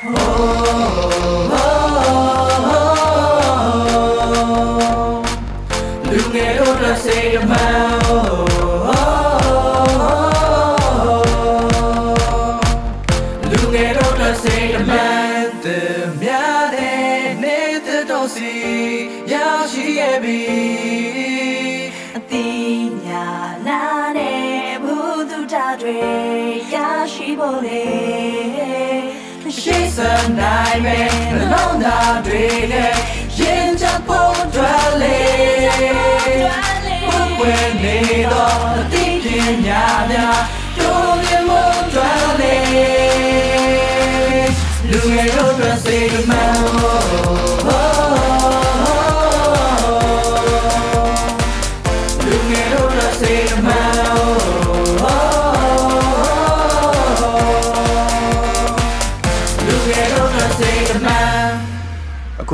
[0.00, 0.04] လူ
[6.34, 7.88] ငယ်တို့အတွက်စိတ်အမှန်
[13.50, 15.66] လူငယ်တို့အတွက်စိတ်အမှန်တ
[16.22, 18.54] များတဲ့နေတဲ့တော့စီ
[19.32, 20.42] ရောက်ရှိရဲ့ပြီ
[22.16, 22.48] အတိ
[23.04, 23.26] ညာ
[23.66, 23.82] နာ
[24.16, 24.96] နဲ့ဘု
[25.30, 25.98] သူတာတွေ
[26.74, 26.76] ရ
[27.12, 27.97] ရှိဖို့လေရှိ
[29.98, 30.00] စ
[30.40, 32.94] နိုင်မယ်နှလုံးသားတွေနဲ့
[33.38, 35.17] ရင်ချဖို့တွေ့လေ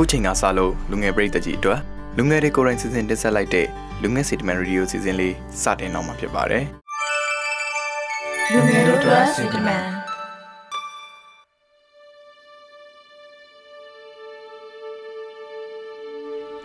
[0.05, 1.79] ခုချိန်ကစလို့လူငယ်ပရိသတ်ကြီးအတွက်
[2.17, 3.67] လူငယ်တွေကိုယ်တိုင်စီစဉ်တင်ဆက်လိုက်တဲ့
[4.01, 6.65] လူငယ်စီတမန်ရေဒီယိုစီစဉ်လေးစတင်တော့မှာဖြစ်ပါတယ်
[8.51, 9.83] လူငယ်တို့အတွက်စိတ်တမန်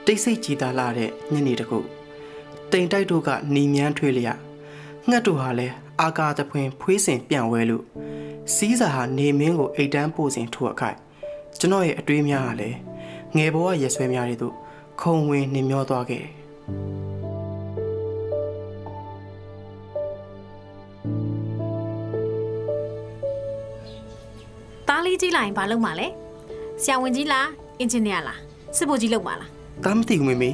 [0.07, 1.79] တိတ်ဆိတ်ကြည်သာလာတဲ့ညနေတစ်ခု
[2.73, 4.39] တိမ်တိုက်တို့ကหนีမြန်းထွေးလျက်
[5.09, 7.85] ငှက်တို့ဟာလည်းအာကာသဖွင်ဖွေးစင်ပြန်ဝဲလို့
[8.55, 10.97] စီးစာဟာနေမင်းကိုအိတ်တန်းပို့စဉ်ထိုးအခိုက်
[11.59, 12.90] ကျွန်တော်ရဲ့အတွေးများကလည်း
[13.37, 14.55] ငယ်ဘဝရက်ဆွဲများတွေတို့
[15.01, 16.33] ခုံဝင်နှင်မျောသွားခဲ့တယ်
[24.89, 26.07] သားလေးကြီးလာရင်ဘာလုပ်မှာလဲ
[26.83, 27.47] ဆရာဝန်ကြီးလား
[27.79, 28.39] အင်ဂျင်နီယာလား
[28.77, 29.51] စစ်ဗိုလ်ကြီးလုပ်မှာလား။
[29.85, 30.51] တားမသိဘူးမေမေ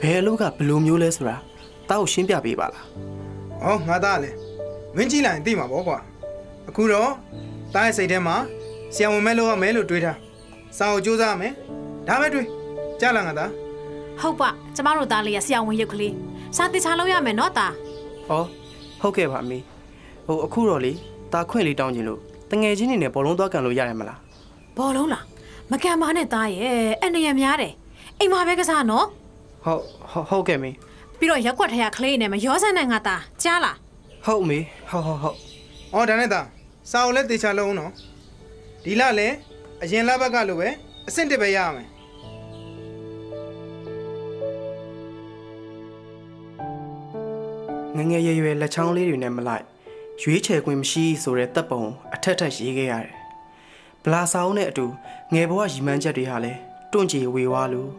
[0.00, 1.36] ဘယ်အလုပ်ကဘယ်လိုမျိုးလဲဆိုတာ
[1.88, 2.84] တားကိုရှင်းပြပေးပါလား။
[3.62, 4.36] ဟောငါသားလည်း
[4.96, 5.98] မင်းကြီးလိုက်ရင်သိမှာပေါ့ကွာ။
[6.68, 7.10] အခုတော့
[7.74, 8.36] သားရဲ့စိတ်ထဲမှာ
[8.94, 10.16] ဆရာဝန်မဲလို့ရမဲလို့တွေးထား။
[10.76, 11.54] စာအုပ်စူးစမ်းရမယ်။
[12.08, 12.46] ဒါပဲတွေး။
[13.00, 13.50] ကြားလားငါသား
[14.20, 16.14] ဟုတ်ပါကျမတို့သားလေးကဆရာဝန်ရုပ်ကလေး
[16.56, 17.72] စာတိချာလုပ်ရမယ်နော်သား။
[18.28, 18.42] ဟော
[19.00, 19.58] ဟုတ်ကဲ့ပါအမေ။
[20.26, 20.92] ဟိုအခုတော့လေ
[21.32, 22.20] တားခွင့်လေးတောင်းချင်လို့
[22.50, 24.18] တငယ်ချင်းနေနဲ့ဘောလုံးသွားကန်လို့ရတယ်မလား
[24.76, 25.24] ဘောလုံးလား
[25.70, 27.72] မကန်ပါနဲ့သားရဲ့အနေရများတယ်
[28.18, 29.06] အိမ်မှာပဲကစားနော်။
[29.64, 29.80] ဟုတ်
[30.10, 30.70] ဟုတ်ဟုတ်ကဲ့မေ
[31.18, 33.76] ပြီးတော့ရက်ွက်ထရကလေးနဲ့မရောစမ်းနဲ့ငါသားကြားလား။
[34.26, 34.58] ဟုတ်မေ
[34.90, 35.36] ဟုတ်ဟုတ်ဟုတ်။
[35.94, 36.46] အော်ဒါနဲ့သား
[36.90, 37.90] စာအုပ်လည်းတေချာလုံးအောင်နော်။
[38.84, 39.34] ဒီလလည်း
[39.82, 40.68] အရင်လဘက်ကလိုပဲ
[41.08, 41.88] အဆင့်တစ်ပဲရရမယ်
[47.96, 49.64] ငယ်ငယ်ရွယ်ရွယ်လက်ချောင်းလေးတွေနဲ့မလိုက်
[50.22, 51.82] ရွေးချယ်ခွင့်မရှိဆိုတဲ့တပ်ပုံ
[52.14, 53.14] အထက်ထက်ရေးခဲ့ရတယ်။
[54.04, 54.86] ဗလာဆောင်နဲ့အတူ
[55.34, 56.58] ငယ်ဘဝရီမန်းချက်တွေဟာလည်း
[56.92, 57.90] တွန့်ကြည်ဝေဝါလို့။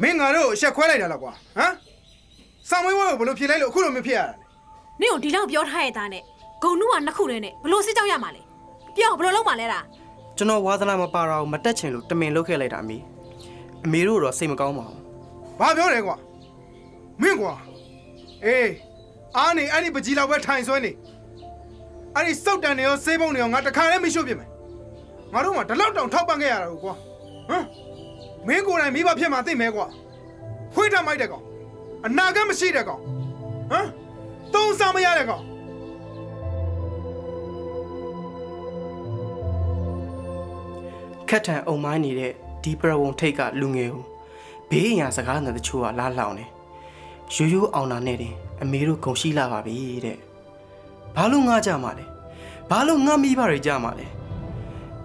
[0.00, 1.72] မင်းငါတို့အဆက်ခွဲလိုက်တာလားကွာ။ဟမ်။
[2.68, 4.34] စာမွေးဝဲကိုဘယ်လိုဖြေလိုက်လို့အခုလိုမျိုးဖြစ်ရတာလဲ
[5.00, 6.22] နင့်ကိုဒီလောက်ပြောထားရတဲ့သားနဲ့
[6.62, 8.42] ဂုံနုကနှစ်ခုတည်းနဲ့ဘလို့စစ်ကြောက်ရမှာလဲ
[8.96, 9.80] ပြောဘလို့လုံးမှာလဲတာ
[10.36, 12.98] ကျွန်တော်ဝါသနာမပါတာကိုမတက်ချင်လို့တမင်လုပ်ခဲ့လိုက်တာအမေ
[13.84, 15.00] အမေတို့တော့စိတ်မကောင်းပါဘူး။
[15.60, 16.16] ဘာပြောလဲကွာ။
[17.22, 17.52] မင်းကွာ။
[18.44, 18.70] အေး
[19.36, 20.92] အားနေအဲ့ဒီပကြီးလောက်ပဲထိုင်ဆွဲနေ။
[22.14, 24.48] အဲ့ဒီစောက်တန်နေရောစေးပုံနေရောငါတခါလည်းမရှို့ပြစ်မယ်။
[25.32, 26.94] ငါတို့မှဒီလောက်တောင်ထောက်ပံ့ခဲ့ရတာကိုကွာ။
[27.48, 27.64] ဟမ်
[28.46, 29.86] မင်းကိုယ်တိုင်မိဘဖြစ်မှာသိမဲကွာ။
[30.74, 31.44] ဖွေးထမိုက်တဲ့ကောင်။
[32.06, 33.00] အနာကမရှိတဲ့ကောင်။
[33.70, 33.86] ဟမ်
[34.54, 35.42] သုံးစားမရတဲ့ကောင်
[41.36, 42.32] က်ထန်အုံမိုင်းနေတဲ့
[42.62, 44.04] ဒီပရဝုံထိတ်ကလူငယ်ကို
[44.70, 46.50] ဘေးအရာစကားနဲ့တချို့ကလားလောင်တယ်
[47.34, 50.18] ရိုးရိုးအောင်တာနဲ့တင်အမေတို့ဂုံရှိလာပါပြီတဲ့
[51.16, 52.04] ဘာလို့ငါကြမှာလဲ
[52.70, 54.06] ဘာလို့ငါမိဘတွေကြမှာလဲ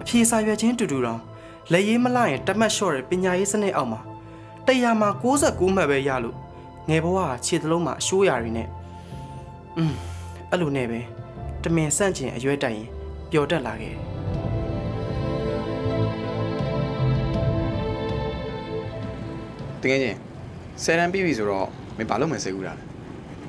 [0.01, 1.21] အဖြေစာရွက်ချင်းတူတူတောင်
[1.71, 3.99] လက်ရေးမလိုက်ရင်တမတ်လျှော့တဲ့ပညာရေးစနစ်အောက်မှာ
[4.67, 6.37] တရားမှာ69မှတ်ပဲရလို့
[6.89, 8.67] ငယ်ဘဝကခြေသလုံးမှာအရှိုးရာတွေနဲ့
[9.77, 9.93] อืม
[10.49, 10.99] အဲ့လိုနဲ့ပဲ
[11.63, 12.89] တမင်ဆန့်ကျင်အရွယ်တိုက်ရင်
[13.31, 14.10] ပျော်တက်လာခဲ့တယ်
[19.82, 20.18] တကယ်ချင်း
[20.82, 22.82] ဆယ်တန်းပြီးပြီဆိုတော့မင်းဘာလုပ်မယ်စိတ်ကူးတာလဲ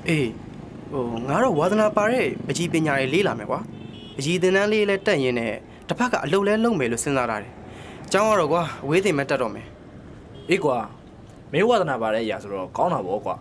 [0.07, 0.29] အေး
[0.91, 3.59] ဟိုငါတော့ဝါသနာပါတဲ့ပကြီးပညာတွေလေးလာမယ်ကွာ
[4.15, 5.57] ပကြီးသင်တန်းလေးလည်းတက်ရင်လည်း
[5.87, 7.53] တစ်ဖက်ကအလုပ်လဲလုပ်မယ်လို့စဉ်းစားထားတယ်
[8.05, 9.67] အเจ้าကတော့ကွာအဝေးတင်မဲ့တက်တော့မယ်
[10.49, 10.77] အေးကွာ
[11.51, 13.35] မင်းဝါသနာပါတဲ့အရာဆိုတော့ကောင်းတာပေါ့ကွာ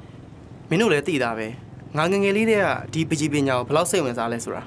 [0.68, 1.46] မင်းတို့လည်းသိတာပဲ
[1.96, 4.62] ငါငယ်ငယ်လေးတည်းကဒီပကြီးပညာကိုဘယ်လောက်စိတ်ဝင်စားလဲဆိုတာ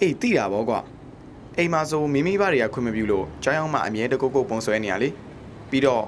[0.00, 0.80] အေးတိတာဗောကွာ
[1.56, 5.08] အိမ်မှာဆိုမိမိဘတွေကခွင့်မပြုလို့ကျောင်းရောက်မှအမြဲတကုတ်ကုတ်ပုံဆွဲနေရလေ
[5.70, 6.04] ပြီးတော့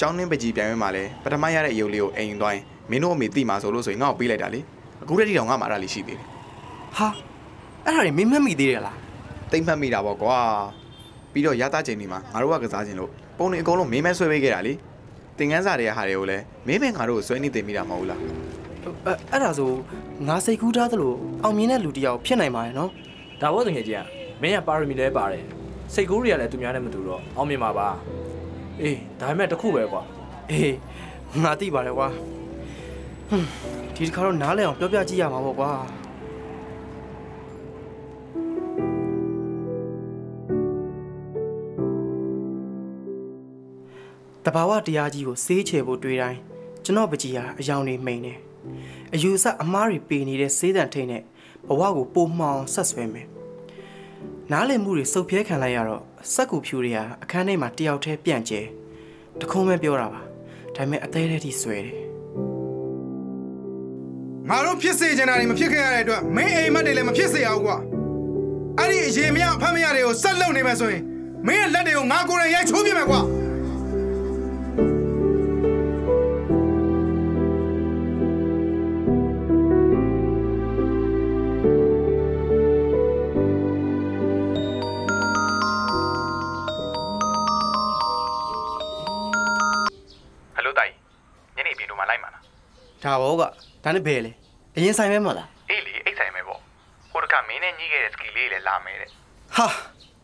[0.00, 4.60] ကျောင်းနှင်းပကြီးပြန်ဝင်မှလည်းပထမရတဲ့အယုတ်လေးကိုအိမ်သွားရင်မင်းတို့အမေတိမှာဆိုလို့ဆိုရင်ငါ့ကိုပေးလိုက်တာလေ
[5.02, 6.26] အခုတည်းတောင်ငါ့မှာအဲ့ဒါလေးရှိသေးတယ်
[6.96, 7.08] ဟာ
[7.84, 8.96] အဲ့ဒါတွေမင်းမက်မိသေးတယ်လား
[9.52, 10.38] တိတ်မှတ်မိတာဗောကွာ
[11.32, 14.72] ပြီးတော့ရသားချိန်ဒီမှာငါတို့ကကစားခြင်းလို့ပုံတွေအကုန်လုံးမင်းမဲဆွဲပေးခဲ့တာလေ
[15.38, 18.20] သင်ငန်းစာတွေကဟာတွေကိုလည်းမင်းပဲငါတို့ကိုဆွဲနေတင်မိတာမဟုတ်ဘူးလား
[19.06, 19.70] အဲ့အဲ့ဒါဆို
[20.28, 21.12] ငါစိတ်ကူးထားသလို
[21.44, 22.90] အောင်မြင်တဲ့လူတစ်ယောက်ဖြစ်နိုင်ပါတယ်နော်
[23.42, 25.44] ဒါဘောတငယ်ချင်းကမင်းကပါရမီလဲပါတယ်
[25.94, 27.88] စိတ်ကူးတွေကလည်းသူများနဲ့မတူတော့အောင်မြင်ပါပါ
[28.82, 30.02] အေးဒါပေမဲ့တစ်ခုပဲကွာ
[30.50, 30.74] အေး
[31.42, 32.08] ငါသိပါတယ်ကွာ
[33.28, 33.46] ဟွန်း
[33.94, 35.72] ဒီတစ်ခါတော့နားလဲအောင်ပြောပြကြည့်ရမှာပေါ့ကွာ
[44.44, 46.38] တဘာဝတရားကြီးကိုစေးချေဖို့တွေးတိုင်း
[46.84, 48.38] ကျွန်တော်ပကြီးဟာအယောင်နေမိန်တယ်
[49.14, 51.22] အယူအဆအမားတွေပေနေတဲ့စေးတံထိန်နဲ့
[51.68, 53.26] ဘဝကိုပိုမှောင်ဆက်ဆွဲမယ်
[54.52, 58.60] နားလည်မှုတွေစုပ်ပြဲခံလိုက်ရတော့ စက်ကူဖြူတွေဟာအခန်းထဲမှာတယောက်တည်းပြန့်ကျဲ
[59.40, 60.20] တခုံးပဲပြောတာပါ
[60.76, 61.96] ဒါပေမဲ့အသေးသေးထိဆွဲတယ်
[64.48, 67.76] ငါတို့ဖြစ်စေချင်တာတွေမဖြစ်ခဲ့ရတဲ့အတွက်မင်းအိမ်မက်တွေလည်းမဖြစ်စေရဘူးကွာ
[68.78, 71.02] အဲ့ဒီအရေးမရအဖက်မရတွေကိုဆက်လုပ်နေမယ်ဆိုရင်
[71.46, 73.20] မင်းရဲ့လက်တွေကိုငါကိုယ်တိုင်ရိုက်ချိုးပြမယ်ကွာ
[93.88, 94.32] ဒါနဲ့ဘယ်လဲ
[94.76, 96.60] အရင်ဆိုင်မဲမလားအေးလေအိတ်ဆိုင်မယ်ပေါ့
[97.12, 99.08] ဟိုတခါမင်းနဲ့ညှိခဲ့တဲ့စကီလေးလည်းလာမယ်တဲ့
[99.56, 99.66] ဟာ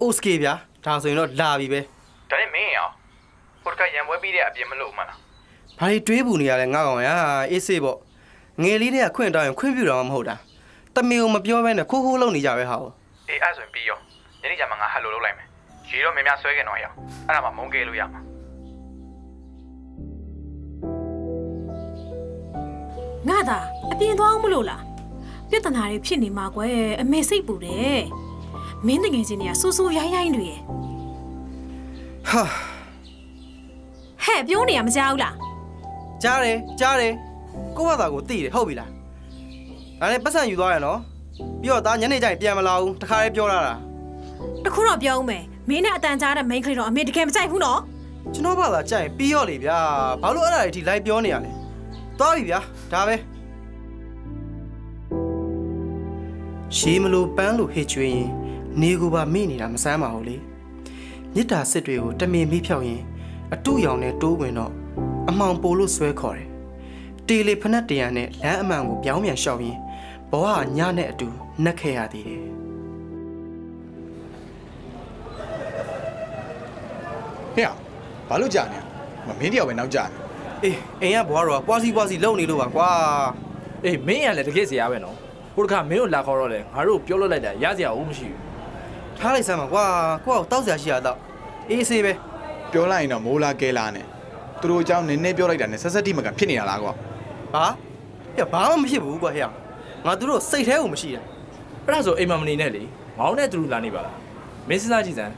[0.00, 1.80] အိုစကေဗျာဒါဆိုရင်တော့လာပြီပဲ
[2.30, 2.88] ဒါနဲ့မင်းရော
[3.62, 5.18] ဟိုတခါရံပွဲပြီးတဲ့အပြင်မလို့မှလား
[5.78, 7.10] ဘာတွေတွေးပူနေရလဲငါကောင်ရ
[7.50, 7.98] အေးစေးပေါ့
[8.62, 10.36] ငယ်လေးတွေကခွင့်တောင်းရင်ခွင့်ပြုတာမှမဟုတ်တာ
[10.94, 12.76] တမီကိုမပြောဘဲနဲ့ခိုးခိုးလုံနေကြပဲဟာ
[13.28, 13.98] အေးအဲ့ဆိုရင်ပြီးရော
[14.42, 15.46] ညနေကျမှငါဟယ်လိုလုပ်လိုက်မယ်
[15.90, 16.94] ရေတော့များများဆွဲခင်တော့ရအောင်
[17.26, 18.20] အဲ့ဒါမှမုန်းကဲလို့ရမှာ
[23.44, 23.60] ငါသာ
[23.92, 24.82] အပြင်သွားအောင်မလို့လား
[25.50, 28.00] ပြဿနာတွေဖြစ်နေမှာကွယ်အမေစိတ်ပူတယ်
[28.86, 30.60] မင်းတငယ်ချင်းတွေကဆူဆူရိုင်းရိုင်းတွေရဲ့
[32.28, 32.42] ဟာ
[34.24, 35.34] ဟဲ့ပြောနေရမကြောက်ဘူးလား
[36.22, 37.12] ကြားတယ်ကြားတယ်
[37.76, 38.90] ကိုယ့်ဘာသာကိုသိတယ်ဟုတ်ပြီလား
[40.00, 40.98] ဒါနဲ့ပတ်စံယူသွားရနော်
[41.60, 43.74] ပြီးတော့ဒါညနေကျရင်ပြန်မလာဘူးတခါလေးပြောလာတာ
[44.64, 47.80] တခုတော့ပြောဦးမယ်မင်းနဲ့အတန်ကြားတဲ့မိန်းကလေးတော့အမေတကယ်မကြိုက်ဘူးနော်
[48.34, 49.78] ကျွန်တော်ဘာသာကြိုက်ရင်ပြီးရော့လေဗျာ
[50.22, 51.50] ဘာလို့အဲ့ဒါတွေအထိလိုက်ပြောနေရလဲ
[52.18, 52.60] သွားပြီဗျာ
[52.92, 53.14] ဒါပဲ
[56.78, 58.30] ရှီမလို့ပန်းလို့ဟစ်ကျွေးရင်
[58.80, 60.36] နေကိုပါမေ့နေတာမဆမ်းပါဘူးလေ
[61.34, 63.02] မြစ်တာစစ်တွေကိုတမင်မိဖြောက်ရင်
[63.54, 64.72] အတူရောင်နဲ့တိုးဝင်တော့
[65.28, 66.48] အမှောင်ပိုလို့ဆွဲခေါ်တယ်
[67.28, 69.78] တေလီဖနက်တရံနဲ့လမ်းအမှန်ကိုပြောင်းပြန်လျှောက်ရင်
[70.30, 71.28] ဘဝကညနဲ့အတူ
[71.64, 72.42] နှက်ခဲ့ရသေးတယ်
[77.54, 77.68] ဟဲ့
[78.28, 78.78] ဘာလို့ကြာနေ
[79.26, 80.16] မမင်းတယောက်ပဲနောက်ကြာနေ
[80.64, 82.88] အေးအိမ်ကဘွားတော်ကပွားစီပွားစီလုံနေလို့ပါကွာ
[83.84, 85.23] အေးမင်းရလည်းတကယ်စရာပဲနော်
[85.54, 88.40] ဟိုတခါမင်းတို့လာခေါ်တော့လေငါတို့ပြောလွတ်လိုက်တာရစရာဦးမရှိဘူး
[89.18, 89.84] ထားလိုက်စမ်းပါကွာ
[90.24, 91.18] ကိုယ့်ကိုတောက်စရာရှိရတော့
[91.70, 92.12] အေးဆေးပဲ
[92.72, 94.06] ပြောလိုက်ရင်တော့မိုးလာကဲလာနဲ့
[94.60, 96.92] သူတို့အကြောင်းနည်းနည်းပြောလိုက်တာနဲ့ဆက်ဆက်တိမကဖြစ်နေတာလားကွာ
[97.54, 97.66] ဘာ
[98.36, 99.48] ဟဲ့ဘာမှမဖြစ်ဘူးကွာဟဲ့
[100.06, 101.22] ငါတို့တို့စိတ်แท้ကိုမရှိတာ
[101.84, 102.82] အဲ့ဒါဆိုအိမ်မှာမနေနဲ့လေ
[103.18, 104.16] ငောင်းနဲ့သူတို့လာနေပါလား
[104.68, 105.32] မင်းစဉ်းစားကြည့်စမ်း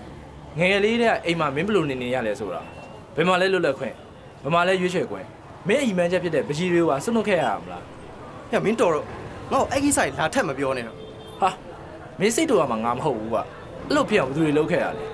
[0.58, 2.60] ငယ်ငယ်လေးတဲ့အိမ်မှာမင်းဘယ်လိုနေနေရလဲဆိုတာ
[3.16, 3.94] ဘယ်မှာလဲလွတ်လပ်ခွင့်
[4.42, 5.26] ဘယ်မှာလဲရွေးချယ်ခွင့်
[5.68, 7.82] မင်းအီမန်ချက်ဖြစ်တဲ့ပကြီးတွေကစွန့်လွတ်ခဲ့ရမှာမလား
[8.50, 9.06] ဟဲ့မင်းတော်တော့
[9.52, 10.96] ငါ့ကိုအဲ့ဒီဆိုင်လာထက်မပြောနဲ့တော့
[11.40, 11.50] ဟာ
[12.20, 13.42] မင်းစိတ်တော်ကမှငါမဟုတ်ဘူးကွာ
[13.88, 15.04] အဲ့လိုဖြစ်အောင်ဘယ်သူတွေလုပ်ခဲ့ရလဲ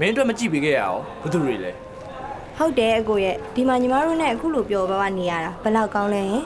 [0.00, 1.72] မင်းအတွက်မကြည့်ပေးခဲ့ရအောင်ဘယ်သူတွေလဲ
[2.58, 6.42] ဟုတ်တယ်အကိုရဲ့ဒီမှာညီမတို့နဲ့အခုလိုပြောပါပါနေရတာဘယ်လောက်ကောင်းလဲဟင်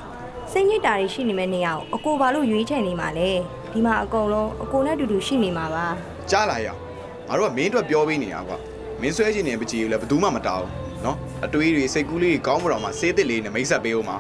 [0.53, 3.31] စိတ်ညစ်တာတွေရှိနေမဲ့နေရအောင်အကိုဘာလို့ရွေးချယ်နေမှာလဲ
[3.73, 5.87] ဒီမှာအကုန်လုံးအကိုနဲ့အတူတူရှိနေမှာပါ
[6.31, 6.81] ကြားလာရအောင်
[7.29, 8.57] ငါတို့ကမင်းအတွက်ပြောပေးနေတာကွာ
[9.01, 10.67] မင်းဆွဲချင်တဲ့ပကြီးကိုလည်းဘယ်သူမှမတောင်း
[11.05, 14.17] နော်အတွေးတွေစိတ်ကူးလေးတွေကောင်းမတော်မှာစေးတစ်လေးနဲ့မိတ်ဆက်ပေးဦးမှာ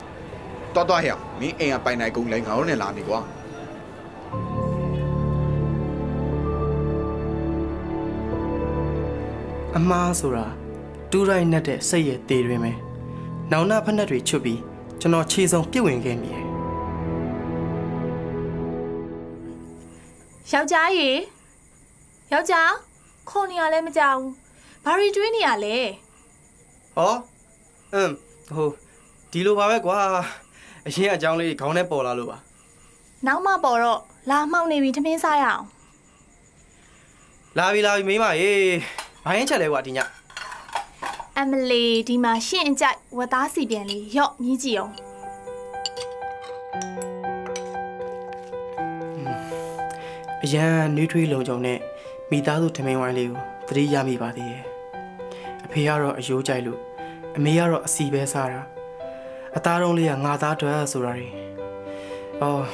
[0.76, 3.20] တော်တော်ဟဲ့အောင်မင်းအိမ်ကပိုင်နိုင်ကုန်လိုက်ငါတို့နဲ့လာနေကွာ
[9.76, 10.46] အမားဆိုတာ
[11.10, 12.72] တူးတိုင်းနဲ့တဲ့စိတ်ရဲ့တေတွင်ပဲ
[13.50, 14.60] နောင်နာဖက်နှက်တွေချွတ်ပြီး
[15.00, 16.44] ကျွန်တော်ခြေစုံပြစ်ဝင်ခဲ့မိတယ်
[20.52, 21.10] ယောက်ျားရေ
[22.32, 22.72] ယောက်ျား
[23.30, 24.32] ခေါ်နေရလဲမကြောက်ဘူး
[24.84, 25.76] ဘာရီတွေးနေရလဲ
[26.96, 27.14] ဟော
[27.94, 28.12] အမ်
[28.56, 28.70] ဟို
[29.30, 29.98] ဒီလိုပါပဲကွာ
[30.86, 32.38] အရင်အကြောင်းလေးခေါင်းထဲပေါ်လာလို့ပါ
[33.26, 34.00] နောက်မှပေါ်တော့
[34.30, 35.64] လာမှောက်နေပြီထမင်းစားရအောင်
[37.58, 38.52] လာပြီလာပြီမိမရေ
[39.24, 39.98] ဘာရင်ချက်လဲကွာဒီည
[41.38, 44.92] အမလီဒီမှာရှင့်အကြိုက်ဝတ်သားစီပြန်လေးရော့မြည်ကြည့်အောင်
[50.42, 51.78] အရန်နှွေးထွေးလုံကြုံနဲ့
[52.30, 54.62] မိသားစုထမင်းဝိုင်းလေးကိုသတိရမိပါသေးရဲ့
[55.64, 56.80] အဖေကတော့အယိုးကြိုက်လို့
[57.36, 58.73] အမေကတော့အစီပဲစားတာ
[59.58, 61.28] အသားတုံးလေးကငါသားတွဲဆိုတာတွေ
[62.42, 62.64] အော်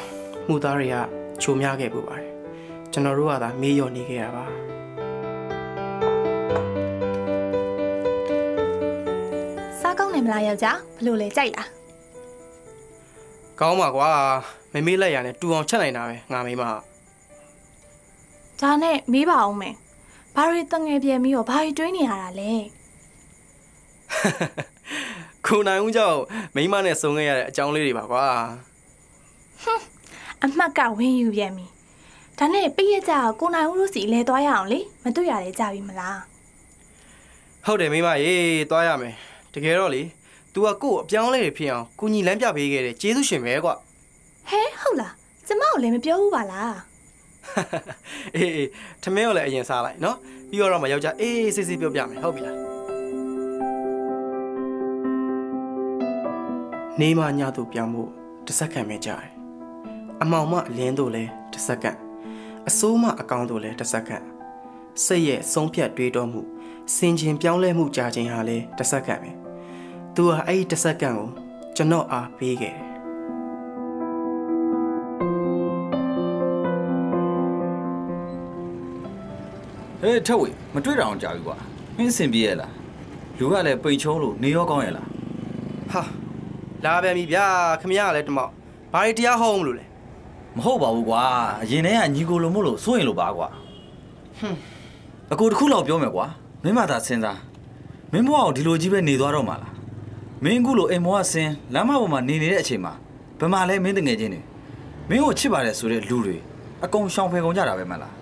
[0.47, 0.97] မှုသားတွေက
[1.43, 2.29] ချိုများခဲ့ပူပါတယ်
[2.93, 4.45] ကျွန်တော်တို့ကသာမေးလျော့နေခဲ့တာပါ
[9.81, 11.69] စားကောင်းတယ်မလားယောက်ျားဘလို့လဲကြိုက်လား
[13.61, 14.11] ကောင်းပါကွာ
[14.73, 16.63] မမေးလိုက်ရနဲ့တူအောင်ချက်နိုင်တာပဲငါမိမ
[18.61, 19.75] ဒါနဲ့မေးပါအောင်မယ်
[20.35, 22.53] ဘာတွေတငယ်ပြန်ပြီးတော့ဘာတွေတွေးနေရတာလဲ
[25.51, 26.21] ခုနိုင်ဦးကြောင့်
[26.55, 28.27] မိန်းမနဲ့ဆုံခဲ့ရတဲ့အကြောင်းလေးတွေပါကွာ
[30.45, 31.67] အမှတ်ကဝင်းယူပြန်ပြီ
[32.39, 36.19] ဒါနဲ့ပြည့်ရကြကိုနိုင်ဦးတို့စီလဲသွားရအောင်လေမတွေ့ရလဲကြပြီမလား
[37.67, 38.35] ဟုတ်တယ်မိန်းမရေ
[38.71, 39.15] သွားရမယ်
[39.55, 40.03] တကယ်တော့လေ
[40.53, 43.75] तू ကကို့အပြောင်းလဲတွေဖြစ်အောင်ကုညီလမ်းပြပေးခဲ့တယ်ကျေးဇူးရှင်ပဲကွာ
[44.51, 45.13] ဟဲဟုတ်လား
[45.47, 46.77] ကျမကိုလည်းမပြောဘူးပါလား
[48.37, 48.69] အေးအေး
[49.03, 50.17] ထမင်းကိုလည်းအရင်စားလိုက်နော်
[50.51, 52.70] ပြီးတော့မှယောက်ျားအေးအေးဆေးဆေးပြောပြမယ်ဟုတ်ပြီလား
[56.99, 58.11] နေမညတို့ပြောင်းဖို့
[58.47, 59.31] တစ်စက္ကန့်ပဲကြာတယ်
[60.23, 61.99] အမောင်မအလင်းတို့လည်းတစ်စက္ကန့်
[62.69, 64.25] အစိုးမအကောင်တို့လည်းတစ်စက္ကန့်
[65.05, 66.41] စိတ်ရဲ့ဆုံးဖြတ်တွေးတောမှု
[66.97, 69.31] စင်ချင်ပြောင်းလဲမှုကြာခြင်းဟာလည်းတစ်စက္ကန့်ပဲ
[70.15, 71.29] သူဟာအဲ့ဒီတစ်စက္ကန့်ကို
[71.77, 72.91] ကျွန်တော်အားပေးခဲ့တယ်
[80.03, 81.57] ဟေးထက်ဝေမတွေ့တာအောင်ကြာပြီကွာ
[81.97, 82.73] မင်းအဆင်ပြေရဲ့လား
[83.39, 85.07] လူကလည်းပိန်ချုံးလို့နေရောကောင်းရဲ့လား
[85.93, 86.03] ဟာ
[86.85, 87.47] လာပြန်ပြီဗျာ
[87.81, 88.51] ခမရကလည်းတမောက်
[88.93, 89.85] ဘာတွေတရားဟောမလို့လဲ
[90.57, 91.23] မဟုတ်ပါဘူးကွာ
[91.63, 93.49] အရင်တည်းကညီကိုလိုမို့လို့စိုးရင်လို့ပါကွာ
[94.39, 94.57] ဟွန်း
[95.33, 96.27] အကိုတစ်ခုလောက်ပြောမယ်ကွာ
[96.63, 97.39] မင်းမသာစဉ်းစား
[98.13, 99.75] မင်းဘဝကိုဒီလိုကြီးပဲနေသွားတော့မှာလား
[100.45, 102.93] မင်းအခုလိုအိမ်မောကဆင်းလမ်းမပေါ်မှာနေနေတဲ့အချိန်မှာ
[103.39, 104.41] ဘယ်မှာလဲမင်းတငယ်ချင်းတွေ
[105.09, 106.37] မင်းကိုချစ်ပါတယ်ဆိုတဲ့လူတွေ
[106.85, 108.15] အကုန်ရှောင်ဖယ်ကုန်ကြတာပဲမလား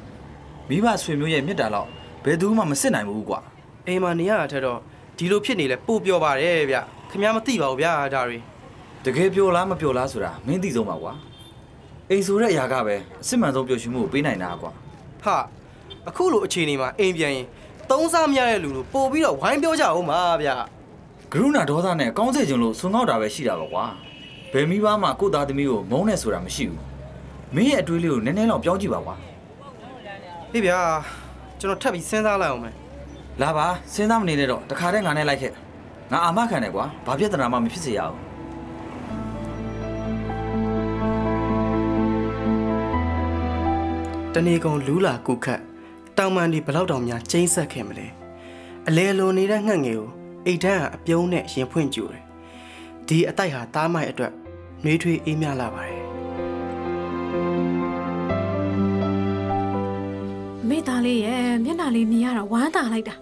[0.69, 1.87] မိဘဆွေမျိုးရဲ့မြတ်တာတော့
[2.25, 3.41] ဘယ်သူမှမစစ်နိုင်ဘူးကွာ
[3.87, 4.79] အိမ်မှာနေရတာထက်တော့
[5.17, 6.77] ဒီလိုဖြစ်နေလဲပို့ပြောပါတယ်ဗျ
[7.11, 8.39] ခမရမသိပါဘူးဗျာဒါတွေ
[9.05, 11.13] တကယ်ပြောလားမပြောလားဆိုတာမင်းသိဆုံးပါကွာ
[12.11, 14.71] အိမ်ဆိုတဲ့အရာကပဲအစစ်မှန်ဆုံးပျော်ရွှင်မှုကိုပေးနိုင်တာကွာ
[15.23, 15.37] ဟာ
[16.09, 17.47] အခုလိုအခြေအနေမှာအိမ်ပြန်ရင်
[17.91, 20.57] သုံးစားမရတဲ့လူတို့ပို့ပြီးတော့ဝိုင်းပြောကြအောင်ပါဗျာ
[21.33, 23.85] ကရုဏာဒေါသနဲ့ကောင်းစေခြင်းလို့ဆွန်ငေါက်တာပဲရှိတာပါကွာ
[24.53, 26.83] ဘယ်မိဘမှကိုယ့်သားသမီးကိုမုန်းနေဆိုတာမရှိဘူး
[27.55, 29.15] မင်းရဲ့အတွေးလေးကိုနည်းနည်းလောက်ပြောင်းကြည့်ပါကွာ
[30.53, 30.79] ဟေးဗျာ
[31.61, 32.75] ကျွန်တော်ထပ်ပြီးစဉ်းစားလိုက်အောင်မယ်
[33.43, 35.53] လာပါစဉ်းစားမနေနဲ့တော့တခါတည်းငါနဲ့လိုက်ခဲ့
[36.13, 38.28] ငါအာမခံတယ်ကွာဘာပြဿနာမှမဖြစ်စေရအော
[44.39, 45.61] တနေကုန်လူးလာကုခတ်
[46.17, 48.07] တောင်မှန်ဒီဘလောက်တောင်များကျိန်းဆက်ခဲ့မလဲ
[48.89, 50.09] အလဲလွန်နေတဲ့ငှက်ငယ်ကို
[50.47, 52.23] အိတ်ထန်းကအပြုံးနဲ့ရင်ဖွင့်ကြည့်တယ်
[53.09, 54.33] ဒီအတိုက်ဟာတားမိုက်အတွက်
[54.85, 56.03] နှွေးထွေးအေးမြလာပါတယ်
[60.69, 63.15] မိသားလေးရဲ့မျက်နှာလေးမြင်ရတော့ဝမ်းသာလိုက်တာ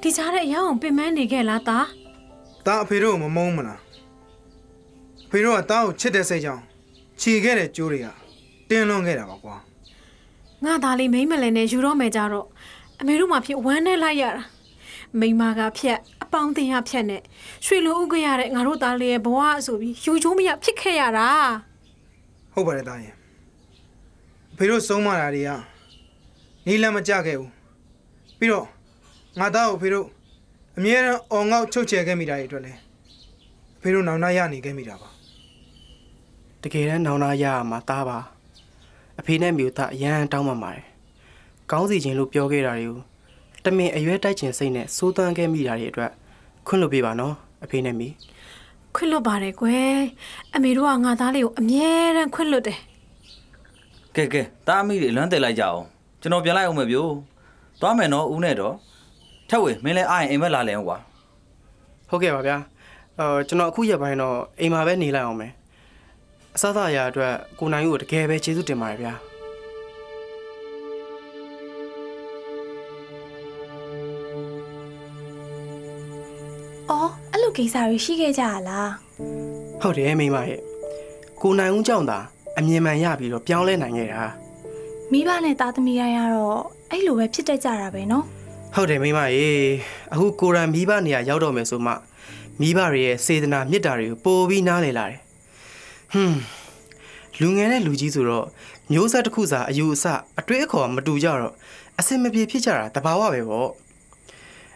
[0.00, 1.84] ဒီကြားတဲ့အရောင်ပင်မနေခဲ့လားသား။
[2.66, 3.80] ဒါအဖေတို့ကိုမမုန်းမလား။
[5.26, 6.62] အဖေတို့ကတားကိုချစ်တဲ့စိတ်ကြောင့်
[7.20, 8.06] ခြေခဲ့တဲ့ကြိုးတွေက
[8.68, 9.56] တင်းလွန်ခဲ့တာပါကွာ
[10.64, 12.46] ငါသားလေးမိမ့်မလဲနဲ့ယူတော့မယ်ကြတော့
[13.00, 14.42] အမေတို့မှဖြစ်ဝမ်းနဲ့လိုက်ရတာ
[15.20, 17.22] မိမကဖြက်အပေါင်းတင်ရဖြက်နဲ့
[17.66, 21.28] ရွှေလိုဥကရတဲ့ငါတို့သားလေးရဲ့ဘဝအဆိုပြီးယူချိုးမရဖြစ်ခဲ့ရတာ။
[22.52, 23.14] ဟုတ်ပါတယ်တားရင်။
[24.52, 25.50] အဖေတို့ဆုံးမတာတွေက
[26.66, 27.50] နီးလမ်းမကြခဲ့ဘူး။
[28.38, 28.66] ပြီးတော့
[29.40, 30.06] ငါသားကိုအဖေတို့
[30.78, 32.78] အမြဲတမ်းအော်ငေါက်ချုပ်ချယ်ခဲ့မိတာတွေအတွက်လည်း
[33.78, 35.08] အဖေတို့နောင်နာရနေခဲ့မိတာပါ
[36.62, 38.18] တကယ်တမ်းနောင်နာရရမှာတားပါ
[39.20, 40.84] အဖေနဲ့မျိုးသားအရန်တောင်းပန်ပါတယ်
[41.70, 43.00] ကောင်းစီခြင်းလို့ပြောခဲ့တာတွေကို
[43.64, 46.12] တမင်အရွယ်တိုက်ခြင်းစိတ်နဲ့စိုးသွမ်းခဲ့မိတာတွေအတွက်
[46.66, 48.08] ခွင့်လွှတ်ပေးပါနော်အဖေနဲ့မီ
[48.94, 49.96] ခွင့်လွတ်ပါတယ်ကွယ်
[50.54, 52.78] အမေတို့ကငါသားလေးကိုအမြဲတမ်းခွင့်လွတ်တယ်
[54.16, 55.80] ကဲကဲတားမိတွေလွမ်းတယ်လိုက်ကြအောင်
[56.20, 57.10] ကျွန်တော်ပြန်လိုက်အောင်မယ်ဗျို့
[57.80, 58.74] သွားမယ်နော်ဦးနဲ့တော့
[59.48, 60.98] ထက်ဝေမင်းလည်းအားရင်အိမ်မက်လာလဲအောင်ကွာ
[62.08, 62.56] ဟုတ်ကဲ့ပါဗျာ
[63.18, 65.52] အော်ကျွန်တော်အခုရက်ပိုင်းတော့အိမ်မှာပဲနေလိုက်အောင်မယ်
[66.56, 69.14] အစားအသောက်အရာအတွက်ကိုနိုင်ဦးကိုတကယ်ပဲကျေးဇူးတင်ပါတယ်ဗျာ
[76.90, 78.90] အော်အဲ့လိုကိစ္စတွေရှိခဲ့ကြရလား
[79.80, 80.60] ဟုတ်တယ်မိမရဲ့
[81.42, 82.18] ကိုနိုင်ဦးကြောင့်သာ
[82.58, 84.24] အမြင်မှန်ရပြီးတော့ပြောင်းလဲနိုင်ခဲ့တာ
[85.12, 86.58] မိဘနဲ့သားသမီးရရတော့
[86.90, 88.24] အဲ့လိုပဲဖြစ်တတ်ကြတာပဲနော်
[88.74, 89.48] ဟုတ်တယ်မိမရေ
[90.12, 91.92] အခုကိုရန်မိဘနေရာရောက်တော့မယ်ဆိုမှ
[92.60, 95.25] မိဘတွေရဲ့စေတနာမေတ္တာတွေကိုပိုပြီးနားလည်လာတယ်
[96.12, 96.40] ဟွန်း
[97.40, 98.46] လူငယ်နဲ့လူကြီးဆိုတော့
[98.92, 100.04] မျိုးဆက်တစ်ခုစာအယူအဆ
[100.38, 101.54] အတွေ့အခေါ်မတူကြတော့
[101.98, 103.70] အစင်မပြေဖြစ်ကြတာတဘာဝပဲပေါ့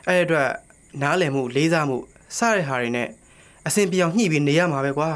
[0.08, 0.50] အဲ့ဒီအတွက်
[1.02, 1.96] နားလည်မှုလေးစားမှု
[2.38, 3.08] စတဲ့ဟာတွေနဲ့
[3.66, 5.10] အစင်ပြောင်ညှိပြီးနေရမှာပဲကွာ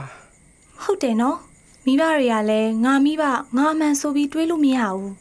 [0.83, 1.39] ဟုတ်တယ်နော်
[1.87, 3.23] မိဘတွေကလည်းငါမိဘ
[3.57, 5.13] ငါမှန်ဆိုပြီးတွေးလို့မရဘူး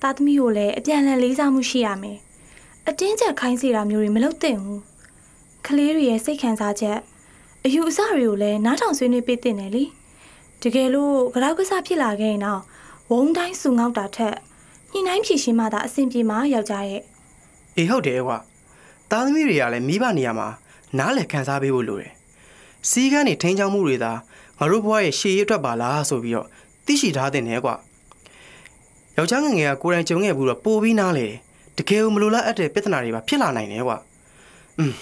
[0.00, 2.18] သားသမီးကိုလည်းအပြန်အလှန်လေးစားမှုရှိရမယ်
[2.88, 4.80] အတင်းကျပ်ခိုင်းစေတာမျိုးတွေမလုပ်သင့်ဘူး
[5.66, 6.98] ကလေးတွေရဲ့စိတ်ခံစားချက်
[7.64, 9.84] အယူအဆတွေကိုလည်းနားထောင်ဆွေးနွေးပေးသင့်တယ်လေ
[10.64, 12.60] တကယ်လို့ကြောက်ကစားဖြစ်လာခဲ့ရင်တော့
[13.10, 14.36] ဝုံတိုင်းစုငေါက်တာထက်
[14.92, 17.02] ညှိနှိုင်းဖြည့်ရှင်းမှသာအဆင်ပြေမှာယောက်ျားရဲ့
[17.76, 18.38] အေးဟုတ်တယ်ကွာ
[19.10, 20.48] သားသမီးတွေကလည်းမိဘနေရာမှာ
[20.98, 22.12] နားလည်ခံစားပေးဖို့လိုတယ်
[22.90, 24.12] စီးကန်းနေထိန်းချောင်းမှုတွေသာ
[24.58, 26.46] ငါတို့ဘဝရဲ့ရှေ့ရအတွက်ပါလားဆိုပြီးတော့
[26.86, 27.74] သိရှိထားတဲ့နဲ့ကွာ
[29.16, 31.26] ယောက်ျားငယ်ငယ်ကကိုယ်တိုင်ကြုံခဲ့ဘူးတော့ပိုပြီးနားလေ
[31.78, 33.96] တကယ်ကိုမလိုလားအပ်တဲ့ပြဿနာတွေပါဖြစ်လာနိုင်တယ်ကွာ
[34.78, 34.92] อืม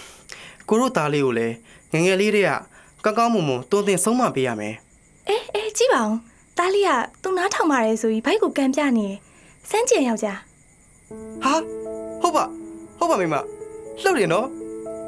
[0.68, 1.54] ကိုတို့သားလေးကိုလည်း
[1.92, 2.48] ငယ်ငယ်လေးတည်း
[3.04, 4.74] ကကောင်းကောင်းမွန်မွန်တွန်းတင်ဆုံးမပေးရမယ်
[5.28, 6.16] အေးအေးကြည့်ပါဦး
[6.58, 6.90] တားလေးက
[7.22, 9.16] သူ့နားထောင်ပါတယ်ဆိုပြီးဘိုက်ကိုကန်ပြနေတယ်
[9.70, 10.38] စမ်းကြင်ယောက်ျား
[11.42, 11.54] ဟာ
[12.20, 12.44] ဟုတ်ပါ
[12.98, 13.34] ဟုတ်ပါမိမ
[14.02, 14.46] လှုပ်တယ်နော်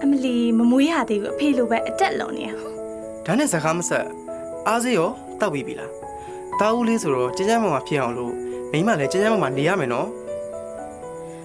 [0.02, 2.50] အမလီမမွေးရသေးဘူးအဖေလိုပဲအတက်လုံနေရ
[3.24, 4.06] ဒါနဲ့စကားမဆက်
[4.66, 5.90] အားစေးရောတောက်ပြီးပြီလား
[6.60, 8.32] တာဦးလေးဆိုတော့ကြမ်းကြမ်းမမဖြစ်အောင်လို့
[8.72, 10.08] မိမလည်းကြမ်းကြမ်းမမနေရမယ်နော်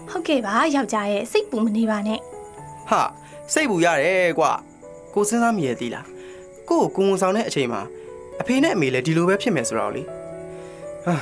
[0.09, 2.19] ဟုတ်ကဲ့ပါယောက်ျားရဲ့စိတ်ပူမနေပါနဲ့
[2.89, 3.01] ဟာ
[3.53, 4.51] စိတ်ပူရတယ်ကွာ
[5.13, 6.05] ကိုစဉ်းစားမိရဲ့သီလား
[6.69, 7.81] ကိုကိုကိုဝန်ဆောင်တဲ့အချိန်မှာ
[8.41, 10.03] အဖေနဲ့အမေလည်းဒီလိုပဲဖြစ်မယ်ဆိုတော့လေ
[11.05, 11.15] ဟာ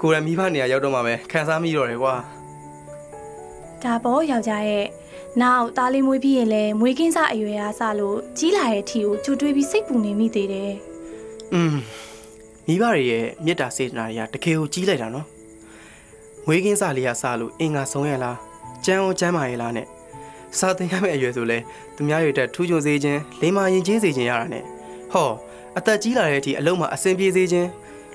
[0.00, 2.14] ကိုရမိဘနေရာရောက်တော့မှပဲခံစားမိတော့တယ်ကွာ
[3.82, 4.86] ဒါပေါ့ယောက်ျားရဲ့
[5.42, 10.72] နောက်တားလေးမွေးပြီးရင်လည်းမွေးကင်းစားအရွယ်အားစလို့ကြီးလာတဲ့အထီကိုကြိုတွေးပြီးစိတ်ပူနေမိသေးတယ်
[11.54, 11.74] อืม
[12.66, 15.26] မိဘတွေရဲ့မေတ္တာစေတနာတွေကတကယ်ကိုကြီးလိုက်တာနော်
[16.46, 18.36] မွေးကင်းစားလေးကစားလို့အင်္ဂါဆုံးရလား
[18.84, 19.86] ကြမ်းအောင်ကြမ်းပါရဲ့လားနဲ့
[20.58, 21.58] စာသင်ရမယ့်အရွယ်ဆိုလဲ
[21.96, 24.64] သူများတွေတက်ထူးချွန်စေခြင်းလိမ္မာရင်ချင်းစေခြင်းရတာနဲ့
[25.12, 25.30] ဟော
[25.78, 27.68] အသက်ကြီးလာတဲ့အထိအလုံးမှာအဆင်ပြေစေခြင်း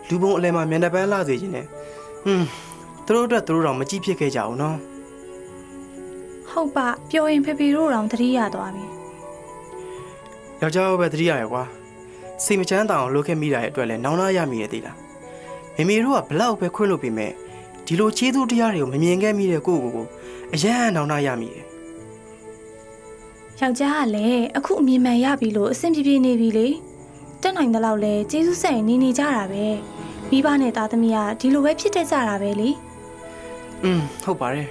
[0.10, 1.66] လူပုံအလဲမှာမျက်နှာပန်းလှစေခြင်းနဲ့
[2.26, 2.44] อืม
[3.06, 4.78] သူတို့အတွက်သူတို့တော့မကြည့်ဖြစ်ခဲ့ကြအောင်နော်
[6.50, 8.86] ဟုတ်ပါပြောရင်ဖေဖေတို့တောင်သတိရသွားပြီ
[10.62, 11.64] ယောက်ျားပဲတတိရရကွာ
[12.44, 14.98] စိတ်မချမ်းသာအောင်လုပ်ခဲ့မိတာရဲ့အတွက်လည်းနောင်နာရမိရဲ့သေးလား
[15.76, 17.32] မေမေတို့ကဘလောက်ပဲခွင့်လို့ပြင်မဲ့
[17.86, 20.06] ဒီလိုချေးသူတရားတွေကိုမမြင်ခဲ့မိတဲ့ကိုယ့်ကိုယ်ကို
[20.54, 21.66] အယံနောင်နာရမိတယ်
[23.60, 26.68] ယောက်ျားကလည်းအခုအမြင်မှန်ရပြီလို့အဆင်ပြေပြေနေပြီလေ
[27.42, 29.66] တက်နိုင်တဲ့လောက်လဲကျေးဇူးဆက်ရင်နေနေကြတာပဲ
[30.32, 32.70] မိဘနဲ့သားသမီးကဒီလိုပဲဖြစ်တတ်ကြတာပဲလေ
[33.84, 34.68] อืมဟုတ်ပါတယ်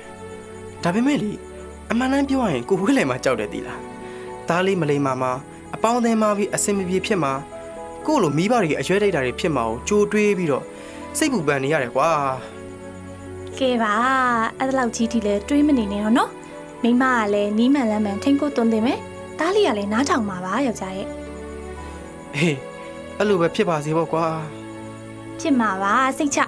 [0.83, 1.31] ဒါပေမဲ့လေ
[1.91, 3.81] အမှန်တမ်းပြောရရင်ကိုဝဲလေမှာကြောက်တယ်သီလား
[4.49, 5.33] သားလေးမလိမ္မာမှာ
[5.75, 7.33] အပေါင်းအသင်းမှာပြီးအစင်မပြေဖြစ်မှာ
[8.07, 10.65] ကို့လိုမိဘတွေအရွယ်ဒိတ်တာတွေဖြစ်မှာကိုကြိုတွေးပြီးတော့
[11.19, 12.11] စိတ်ပူပန်နေရတယ်ကွာ
[13.59, 13.95] ကဲပါ
[14.59, 16.31] အဲ့ဒါလောက်ကြီးထိလဲတွေးမနေနဲ့တော့နော်
[16.83, 18.99] မိမကလည်းနီးမှန်လမ်းမှန်ထိန်ကိုသွန်းတင်မယ်
[19.39, 21.09] တားလေးကလည်းနားထောင်ပါပါယောက်ျားရဲ့
[22.38, 22.58] ဟေး
[23.18, 24.26] အဲ့လိုပဲဖြစ်ပါစေပေါ့ကွာ
[25.40, 26.40] ဖြစ်မှာပါစိတ်ချ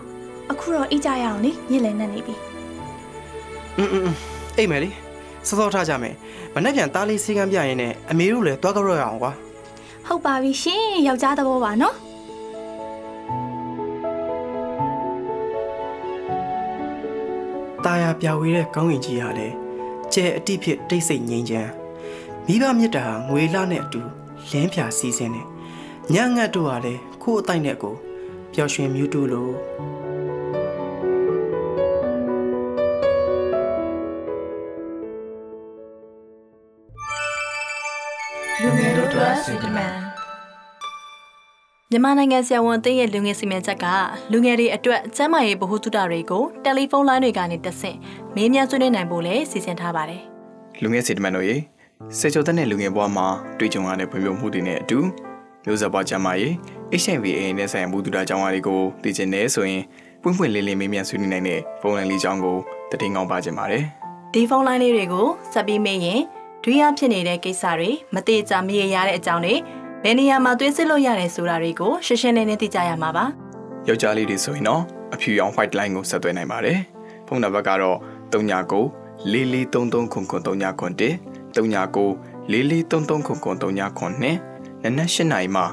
[0.51, 2.35] အခုတော့အိတ်ကြရအောင်လေညစ်လည်းနဲ့နေပြီ
[3.77, 4.09] อืมอืม
[4.57, 4.89] အိမ်မယ်လေ
[5.47, 6.15] စောစောထားကြမယ်
[6.53, 9.31] မနေ့ပြန်သားလေးစီကံပြရင်နဲ့အမေတို့လည်းတွားကြရအောင်ကွာ
[10.07, 11.95] ဟုတ်ပါပြီရှင်ယောက်ျားသဘောပါနော်
[17.85, 19.55] ตาရပြဝေးတဲ့ကောင်းကင်ကြီးဟာလည်း
[20.13, 21.71] ကျဲအတိဖြစ်တိတ်ဆိတ်ငြိမ်းချမ်း
[22.47, 24.01] မိဘမြတ်တာဟာငွေလနဲ့အတူ
[24.49, 25.41] လင်းဖြာစီးစင်းနေ
[26.14, 27.94] ညငတ်တို့ဟာလည်းခိုးအတိုက်နဲ့ကို
[28.54, 29.54] ပျော်ရွှင်မြူးတူလို့
[38.62, 39.94] လူငယ်တို့အတွက်စင်တမန်
[41.90, 43.86] မြန်မာနိုင်ငံဆရာဝန်အသင်းရဲ့လူငယ်စီမံချက်က
[44.32, 47.96] လူငယ်တွေအတွက်ကျန်းမာရေးဗဟုသုတတွေကိုတယ်လီဖုန်းလိုင်းတွေကနေတဆင့်
[48.34, 50.22] မေးမြန်းဆွေးနွေးနိုင်ဖို့လည်းစီစဉ်ထားပါတယ်
[50.82, 51.56] လူငယ်စီတမန်တို့ရေ
[52.18, 53.26] စေချိုတဲ့နဲ့လူငယ်ဘဝမှာ
[53.58, 54.98] တွေ့ကြုံရတဲ့ဖွံ့ဖြိုးမှုတွေနဲ့အတူ
[55.64, 56.52] မျိုးဆက်ပွားကျန်းမာရေး
[57.02, 59.82] HIV AIDS နဲ့ဆိုင်ရာမှုတူတာကြောင်းအားတွေကိုသိချင်နေဆိုရင်
[60.22, 62.56] ပွင့်ပွင့်လင်းလင်းမေးမြန်းဆွေးနွေးနိုင်တဲ့ဖုန်းလိုင်းလေးကြောင်းကို
[63.00, 63.84] တည်ငောင်းပါခြင်းပါတယ်
[64.34, 66.20] ဒီဖုန်းလိုင်းလေးတွေကိုဆက်ပြီးမေးရင်
[66.64, 69.54] ဒွေရဖြစ်နေတဲ့ကိစ္စတွေမတိကျမရေရတဲ့အကြောင်းတွေ
[70.02, 73.24] ဘယ်နေရာမှာသွေးစစ်လို့ရတယ်ဆိုတာတွေကိုရှင်းရှင်းလင်းလင်းသိကြရမှာပါ
[73.88, 74.82] ယောက်ျားလေးတွေဆိုရင်တော့
[75.14, 76.78] အဖြူရောင် white line ကိုဆက်သွယ်နိုင်ပါတယ်
[77.26, 77.98] ဖုန်းနံပါတ်ကတော့
[78.32, 79.00] 39
[79.32, 81.10] 4433ခုခု39ခု1
[81.54, 81.60] 39
[82.52, 84.49] 4433ခုခု39ခု2
[84.84, 85.64] နနက်8နာရီမှည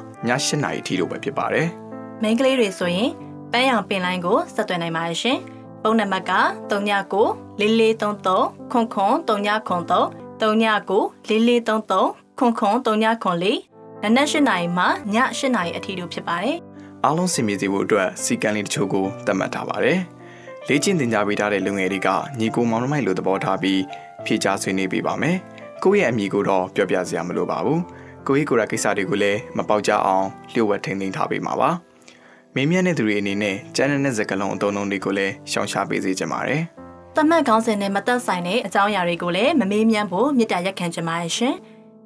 [0.45, 1.67] 8နာရီထိလို့ပဲဖြစ်ပါတယ်
[2.21, 3.09] မိန်းကလေးတွေဆိုရင်
[3.51, 5.39] ပန်းရောင်ပင်လိုင်းကိုဆက်သွယ်နိုင်ပါတယ်ရှင်
[5.81, 6.33] ဖုန်းနံပါတ်က
[6.71, 7.23] 39
[7.59, 9.93] 4433ခွန်ခွန်39ခွန်3
[10.41, 16.57] 39 4433ခွန်ခွန်39ခွန်4နနက်၈နာရီမှည၈နာရီအထိတို့ဖြစ်ပါတယ်
[17.03, 19.99] အားလုံးစင်ပြေစေဖို့အတွက်စီကံလေးတချို့ကိုသတ်မှတ်ထားပါတယ်
[20.67, 23.81] လေ့ကျင့်သင်ကြားပေးထားတဲ့လူငယ်တွေကညီကိုမောင်နှမိုက်လိုသဘောထားပြီး
[24.25, 25.37] ဖြည့်ချဆွေးနွေးပေးပါမယ်
[25.83, 27.81] ကိုယ့်ရဲ့အမိကိုတော့ပြောပြစရာမလိုပါဘူး
[28.27, 31.69] ကိုယ့်ရဲ့ကိုယ်ရကိစ္စတွေကိုလည်းမပေါက်ကြအောင်လျှို့ဝှက်ထိန်းသိမ်းထားပေးမှာပါ
[32.55, 36.61] မင်းမြတ်တဲ့သူတွေအနေနဲ့ကျန်းတဲ့စကလုံးအတုံးလုံးတွေကိုလည်းရှောင်ရှားပေးစေချင်ပါတယ်
[37.15, 41.55] တမတ်ကောင်းစဉ်နဲ့မသက်ဆိုင်တဲ့အကြောင်းအရာတွေကိုလည်းမမေးမြန်းဖို့မြစ်တာရက်ခံချင်ပါတယ်ရှင်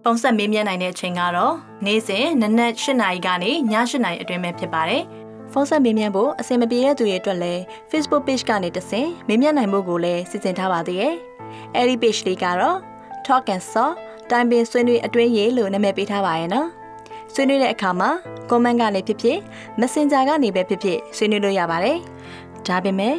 [0.04, 1.54] ပုံဆက်မေးမြန်းနိုင်တဲ့အချိန်ကတော့
[1.86, 5.04] နေ့စဉ်နနက်၈နာရီကနေည၈နာရီအတွင်းပဲဖြစ်ပါတယ်
[5.52, 11.16] ဖုန်းဆက်မေးမြန်းဖို့အဆင်မပြေတဲ့သူတွေအတွက်လည်း Facebook page ကနေတဆင်မေးမြန်းနိုင်မှုကိုလည်းစီစဉ်ထားပါသေးတယ်။
[11.76, 12.78] အဲဒီ page လေးကတော့
[13.26, 13.90] Talk and Saw
[14.32, 16.68] တိုင်ပင်ဆွေးနွေးအတွင်းရေးလို့နာမည်ပေးထားပါရဲ့နော်။
[17.34, 18.10] ဆွေးနွေးတဲ့အခါမှာ
[18.50, 19.38] comment ကနေဖြစ်ဖြစ်
[19.80, 21.98] Messenger ကနေပဲဖြစ်ဖြစ်ဆွေးနွေးလို့ရပါတယ်။
[22.68, 23.16] ဒါပေမဲ့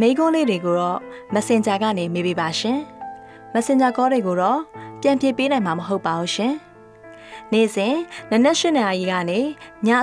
[0.00, 0.98] မိကုန်းလေးတွေကိုတော့
[1.34, 2.78] Messenger ကနေမေးပေးပါရှင်။
[3.54, 4.60] Messenger call တွေကိုတော့
[5.00, 6.54] ပြန်ဖြေပေးနိုင်မှာမဟုတ်ပါဘူးရှင်။
[7.52, 7.94] နေ့စဉ်
[8.30, 9.44] နနက်၈နာရီကနေည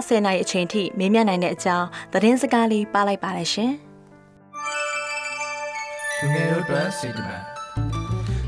[0.08, 3.72] 10နာရီအချိန်ထိမေးမြန်းနိုင်တဲ့အကြောင်းသတင်းစကားလေးပါလိုက်ပါတယ်ရှင်။
[6.20, 7.44] လူငယ်တို့အတွက်စိတ်တမန်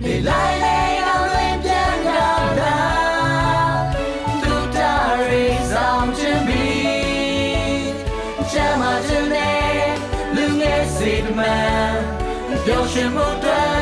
[0.03, 0.88] လေလိုက်လေအောင်လ
[12.99, 13.78] se mudar.